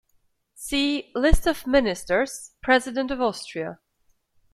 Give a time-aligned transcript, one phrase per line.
[0.55, 3.77] See: List of Ministers-President of Austria.